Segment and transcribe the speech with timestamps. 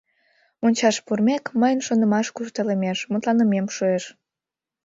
[0.61, 4.03] Мончаш пурымек, мыйын шонымаш куштылемеш, мутланымем шуэш.